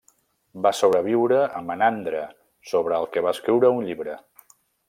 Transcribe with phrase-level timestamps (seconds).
[0.65, 2.23] Va sobreviure a Menandre
[2.73, 4.21] sobre el que va escriure un llibre.